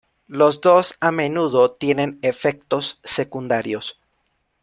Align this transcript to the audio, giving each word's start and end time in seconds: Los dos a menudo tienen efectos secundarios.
Los 0.25 0.61
dos 0.61 0.95
a 0.99 1.11
menudo 1.11 1.73
tienen 1.73 2.17
efectos 2.23 2.99
secundarios. 3.03 3.99